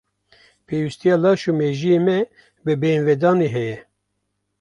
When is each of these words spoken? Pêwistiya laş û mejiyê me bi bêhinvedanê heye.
Pêwistiya 0.67 1.15
laş 1.23 1.41
û 1.51 1.53
mejiyê 1.59 1.97
me 2.07 2.19
bi 2.63 2.73
bêhinvedanê 2.81 3.47
heye. 3.55 3.77